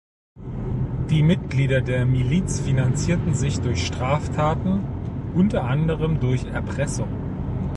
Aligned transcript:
Die 1.11 1.21
Mitglieder 1.21 1.79
der 1.81 2.07
Miliz 2.07 2.59
finanzierten 2.61 3.35
sich 3.35 3.59
durch 3.61 3.85
Straftaten, 3.85 4.83
unter 5.35 5.65
anderem 5.65 6.19
durch 6.19 6.43
Erpressung. 6.45 7.09